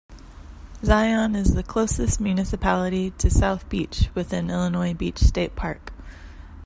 [0.83, 5.93] Zion is the closest municipality to South Beach within Illinois Beach State Park.